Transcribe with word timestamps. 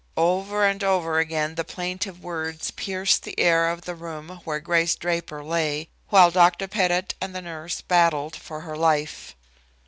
Over 0.17 0.65
and 0.65 0.83
over 0.83 1.19
again 1.19 1.53
the 1.53 1.63
plaintive 1.63 2.23
words 2.23 2.71
pierced 2.71 3.21
the 3.21 3.39
air 3.39 3.69
of 3.69 3.81
the 3.83 3.93
room 3.93 4.41
where 4.45 4.59
Grace 4.59 4.95
Draper 4.95 5.43
lay, 5.43 5.89
while 6.09 6.31
Dr. 6.31 6.67
Pettit 6.67 7.13
and 7.21 7.35
the 7.35 7.41
nurse 7.43 7.81
battled 7.81 8.35
for 8.35 8.61
her 8.61 8.75
life. 8.75 9.35